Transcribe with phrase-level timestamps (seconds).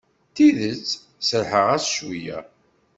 [0.29, 0.87] D tidet
[1.27, 2.39] serrḥeɣ-as cweyya.